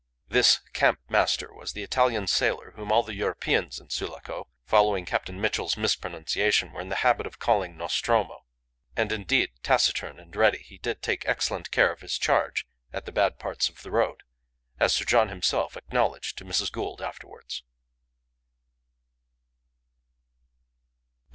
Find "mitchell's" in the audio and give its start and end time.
5.39-5.77